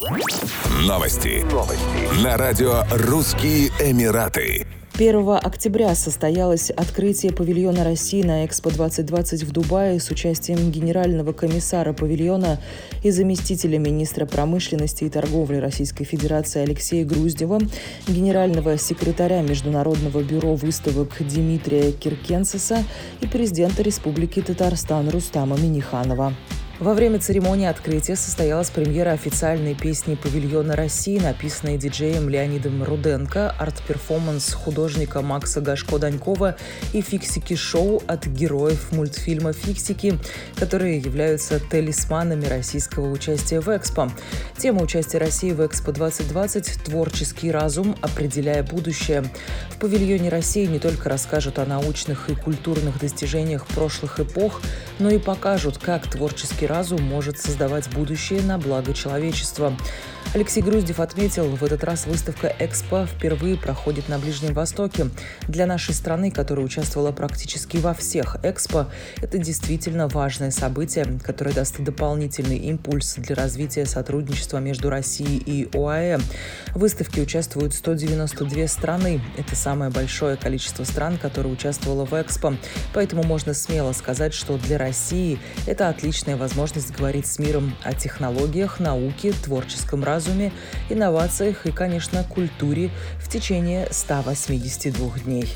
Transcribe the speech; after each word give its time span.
Новости. 0.00 1.44
Новости. 1.52 2.24
На 2.24 2.38
радио 2.38 2.84
«Русские 2.90 3.68
Эмираты». 3.78 4.66
1 4.94 5.28
октября 5.42 5.94
состоялось 5.94 6.70
открытие 6.70 7.34
павильона 7.34 7.84
России 7.84 8.22
на 8.22 8.46
Экспо-2020 8.46 9.44
в 9.44 9.52
Дубае 9.52 10.00
с 10.00 10.10
участием 10.10 10.70
генерального 10.70 11.34
комиссара 11.34 11.92
павильона 11.92 12.58
и 13.04 13.10
заместителя 13.10 13.78
министра 13.78 14.24
промышленности 14.24 15.04
и 15.04 15.10
торговли 15.10 15.56
Российской 15.56 16.04
Федерации 16.04 16.62
Алексея 16.62 17.04
Груздева, 17.04 17.58
генерального 18.08 18.78
секретаря 18.78 19.42
Международного 19.42 20.22
бюро 20.22 20.54
выставок 20.54 21.10
Дмитрия 21.20 21.92
Киркенсеса 21.92 22.84
и 23.20 23.26
президента 23.26 23.82
Республики 23.82 24.40
Татарстан 24.40 25.10
Рустама 25.10 25.58
Миниханова. 25.58 26.32
Во 26.80 26.94
время 26.94 27.18
церемонии 27.18 27.66
открытия 27.66 28.16
состоялась 28.16 28.70
премьера 28.70 29.10
официальной 29.10 29.74
песни 29.74 30.14
павильона 30.14 30.74
России, 30.74 31.18
написанной 31.18 31.76
диджеем 31.76 32.30
Леонидом 32.30 32.82
Руденко, 32.82 33.50
арт-перформанс 33.50 34.54
художника 34.54 35.20
Макса 35.20 35.60
Гашко-Данькова 35.60 36.56
и 36.94 37.02
фиксики-шоу 37.02 38.02
от 38.06 38.26
героев 38.26 38.92
мультфильма 38.92 39.52
«Фиксики», 39.52 40.18
которые 40.56 40.96
являются 40.96 41.60
талисманами 41.60 42.46
российского 42.46 43.10
участия 43.10 43.60
в 43.60 43.68
Экспо. 43.68 44.10
Тема 44.56 44.80
участия 44.80 45.18
России 45.18 45.52
в 45.52 45.60
Экспо 45.66 45.92
2020– 45.92 46.82
творческий 46.84 47.50
разум, 47.50 47.94
определяя 48.00 48.62
будущее. 48.62 49.24
В 49.68 49.76
павильоне 49.76 50.30
России 50.30 50.64
не 50.64 50.78
только 50.78 51.10
расскажут 51.10 51.58
о 51.58 51.66
научных 51.66 52.30
и 52.30 52.34
культурных 52.34 52.98
достижениях 52.98 53.66
прошлых 53.66 54.18
эпох, 54.18 54.62
но 54.98 55.10
и 55.10 55.18
покажут, 55.18 55.76
как 55.76 56.10
творческий 56.10 56.69
разум 56.70 57.02
может 57.02 57.36
создавать 57.36 57.90
будущее 57.92 58.42
на 58.42 58.56
благо 58.56 58.94
человечества. 58.94 59.76
Алексей 60.32 60.62
Груздев 60.62 61.00
отметил, 61.00 61.56
в 61.56 61.64
этот 61.64 61.82
раз 61.82 62.06
выставка 62.06 62.54
«Экспо» 62.60 63.04
впервые 63.04 63.56
проходит 63.56 64.08
на 64.08 64.16
Ближнем 64.16 64.54
Востоке. 64.54 65.08
Для 65.48 65.66
нашей 65.66 65.92
страны, 65.92 66.30
которая 66.30 66.64
участвовала 66.64 67.10
практически 67.10 67.78
во 67.78 67.94
всех 67.94 68.36
«Экспо», 68.44 68.86
это 69.20 69.38
действительно 69.38 70.06
важное 70.06 70.52
событие, 70.52 71.18
которое 71.24 71.52
даст 71.52 71.80
дополнительный 71.80 72.58
импульс 72.58 73.16
для 73.16 73.34
развития 73.34 73.86
сотрудничества 73.86 74.58
между 74.58 74.88
Россией 74.88 75.38
и 75.38 75.68
ОАЭ. 75.76 76.18
В 76.68 76.78
выставке 76.78 77.22
участвуют 77.22 77.74
192 77.74 78.68
страны. 78.68 79.20
Это 79.36 79.56
самое 79.56 79.90
большое 79.90 80.36
количество 80.36 80.84
стран, 80.84 81.18
которое 81.18 81.48
участвовало 81.48 82.06
в 82.06 82.12
«Экспо». 82.12 82.54
Поэтому 82.94 83.24
можно 83.24 83.52
смело 83.52 83.92
сказать, 83.92 84.32
что 84.32 84.58
для 84.58 84.78
России 84.78 85.40
это 85.66 85.88
отличная 85.88 86.36
возможность 86.36 86.92
говорить 86.92 87.26
с 87.26 87.40
миром 87.40 87.74
о 87.82 87.94
технологиях, 87.94 88.78
науке, 88.78 89.32
творческом 89.32 90.04
разуме, 90.20 90.52
инновациях 90.88 91.66
и, 91.66 91.72
конечно, 91.72 92.24
культуре 92.24 92.90
в 93.18 93.28
течение 93.28 93.88
182 93.90 95.18
дней. 95.24 95.48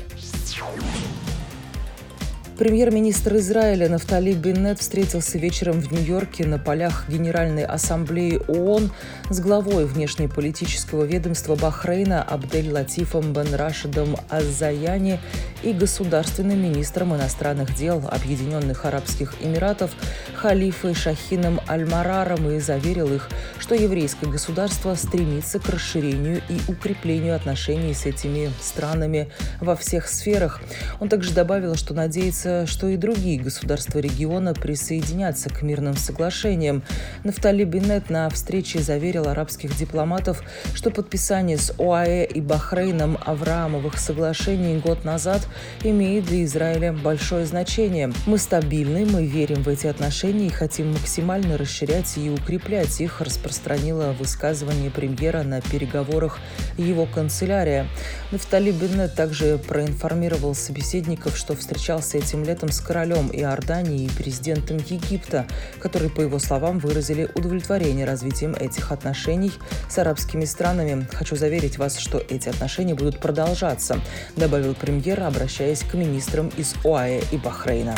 Премьер-министр 2.57 3.35
Израиля 3.35 3.89
Нафтали 3.89 4.31
Беннет 4.31 4.79
встретился 4.79 5.37
вечером 5.37 5.81
в 5.81 5.91
Нью-Йорке 5.91 6.45
на 6.45 6.57
полях 6.57 7.03
Генеральной 7.09 7.65
Ассамблеи 7.65 8.39
ООН 8.47 8.93
с 9.29 9.41
главой 9.41 9.83
внешнеполитического 9.85 11.03
ведомства 11.03 11.55
Бахрейна 11.55 12.23
Абдель 12.23 12.71
Латифом 12.71 13.33
Бен 13.33 13.53
Рашидом 13.53 14.15
Аззаяни 14.29 15.19
и 15.63 15.73
государственным 15.73 16.63
министром 16.63 17.13
иностранных 17.13 17.75
дел 17.75 18.01
Объединенных 18.09 18.85
Арабских 18.85 19.33
Эмиратов 19.41 19.91
Халифой 20.35 20.93
Шахином 20.93 21.59
Аль-Мараром 21.67 22.49
и 22.51 22.59
заверил 22.59 23.13
их, 23.13 23.27
что 23.59 23.75
еврейское 23.75 24.27
государство 24.27 24.95
стремится 24.95 25.59
к 25.59 25.67
расширению 25.67 26.41
и 26.47 26.59
укреплению 26.71 27.35
отношений 27.35 27.93
с 27.93 28.05
этими 28.05 28.49
странами 28.61 29.29
во 29.59 29.75
всех 29.75 30.07
сферах. 30.07 30.61
Он 31.01 31.09
также 31.09 31.33
добавил, 31.33 31.75
что 31.75 31.93
надеется 31.93 32.44
надеется, 32.45 32.71
что 32.71 32.87
и 32.87 32.97
другие 32.97 33.39
государства 33.39 33.99
региона 33.99 34.53
присоединятся 34.53 35.49
к 35.49 35.61
мирным 35.61 35.95
соглашениям. 35.95 36.83
Нафтали 37.23 37.63
Беннет 37.63 38.09
на 38.09 38.29
встрече 38.29 38.79
заверил 38.79 39.27
арабских 39.27 39.75
дипломатов, 39.75 40.43
что 40.73 40.91
подписание 40.91 41.57
с 41.57 41.73
ОАЭ 41.79 42.25
и 42.25 42.41
Бахрейном 42.41 43.17
Авраамовых 43.25 43.97
соглашений 43.97 44.77
год 44.77 45.03
назад 45.03 45.47
имеет 45.83 46.25
для 46.25 46.43
Израиля 46.43 46.93
большое 46.93 47.45
значение. 47.45 48.11
Мы 48.25 48.37
стабильны, 48.37 49.05
мы 49.05 49.25
верим 49.25 49.63
в 49.63 49.69
эти 49.69 49.87
отношения 49.87 50.47
и 50.47 50.49
хотим 50.49 50.93
максимально 50.93 51.57
расширять 51.57 52.17
и 52.17 52.29
укреплять 52.29 53.01
их, 53.01 53.21
распространила 53.21 54.13
высказывание 54.13 54.91
премьера 54.91 55.43
на 55.43 55.61
переговорах 55.61 56.39
его 56.77 57.05
канцелярия. 57.05 57.87
Нафтали 58.31 58.71
Беннет 58.71 59.15
также 59.15 59.57
проинформировал 59.57 60.55
собеседников, 60.55 61.37
что 61.37 61.55
встречался 61.55 62.17
этим 62.17 62.34
этим 62.35 62.43
летом 62.43 62.71
с 62.71 62.81
королем 62.81 63.31
Иордании 63.31 64.05
и 64.05 64.09
президентом 64.09 64.77
Египта, 64.77 65.47
которые, 65.79 66.11
по 66.11 66.21
его 66.21 66.39
словам, 66.39 66.79
выразили 66.79 67.29
удовлетворение 67.35 68.05
развитием 68.05 68.55
этих 68.55 68.91
отношений 68.91 69.51
с 69.89 69.97
арабскими 69.97 70.45
странами. 70.45 71.05
Хочу 71.13 71.35
заверить 71.35 71.77
вас, 71.77 71.97
что 71.97 72.17
эти 72.17 72.47
отношения 72.49 72.95
будут 72.95 73.19
продолжаться, 73.19 73.99
добавил 74.35 74.75
премьер, 74.75 75.23
обращаясь 75.23 75.79
к 75.79 75.93
министрам 75.93 76.51
из 76.57 76.75
ОАЭ 76.83 77.21
и 77.31 77.37
Бахрейна. 77.37 77.95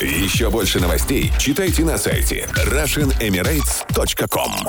Еще 0.00 0.50
больше 0.50 0.80
новостей 0.80 1.32
читайте 1.38 1.84
на 1.84 1.96
сайте 1.98 2.46
RussianEmirates.com 2.66 4.67